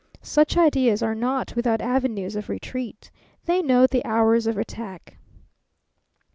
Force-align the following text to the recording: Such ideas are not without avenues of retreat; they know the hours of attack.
Such 0.23 0.57
ideas 0.57 1.03
are 1.03 1.13
not 1.13 1.55
without 1.55 1.79
avenues 1.79 2.35
of 2.35 2.49
retreat; 2.49 3.11
they 3.45 3.61
know 3.61 3.85
the 3.85 4.03
hours 4.03 4.47
of 4.47 4.57
attack. 4.57 5.17